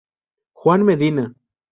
Juan 0.53 0.83
Medina. 0.83 1.31